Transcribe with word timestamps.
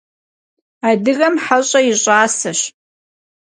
Adıgem 0.89 1.35
heş'e 1.45 1.79
yi 1.87 1.95
ş'aseş. 2.03 2.59